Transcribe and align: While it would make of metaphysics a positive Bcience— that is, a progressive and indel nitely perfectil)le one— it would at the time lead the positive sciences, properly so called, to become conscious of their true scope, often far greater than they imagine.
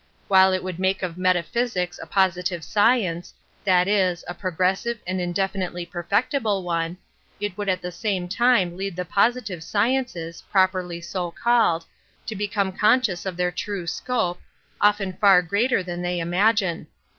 While 0.29 0.51
it 0.51 0.63
would 0.63 0.79
make 0.79 1.03
of 1.03 1.15
metaphysics 1.15 1.99
a 2.01 2.07
positive 2.07 2.61
Bcience— 2.61 3.33
that 3.63 3.87
is, 3.87 4.25
a 4.27 4.33
progressive 4.33 4.97
and 5.05 5.19
indel 5.19 5.51
nitely 5.53 5.87
perfectil)le 5.87 6.63
one— 6.63 6.97
it 7.39 7.55
would 7.55 7.69
at 7.69 7.83
the 7.83 7.91
time 8.27 8.75
lead 8.77 8.95
the 8.95 9.05
positive 9.05 9.63
sciences, 9.63 10.41
properly 10.51 11.01
so 11.01 11.29
called, 11.29 11.85
to 12.25 12.35
become 12.35 12.71
conscious 12.71 13.27
of 13.27 13.37
their 13.37 13.51
true 13.51 13.85
scope, 13.85 14.41
often 14.81 15.13
far 15.13 15.43
greater 15.43 15.83
than 15.83 16.01
they 16.01 16.19
imagine. 16.19 16.87